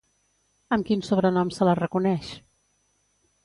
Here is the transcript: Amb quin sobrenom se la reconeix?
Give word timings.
Amb 0.77 0.87
quin 0.87 1.03
sobrenom 1.09 1.53
se 1.59 1.69
la 1.71 1.77
reconeix? 1.83 2.33